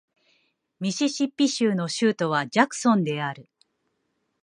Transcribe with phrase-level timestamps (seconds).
[0.79, 3.47] ミシシッピ州の州都はジャクソンである